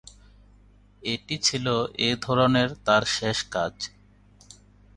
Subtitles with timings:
[1.03, 1.65] এটি ছিল
[1.99, 3.75] এ ধরনের তাঁর শেষ কাজ।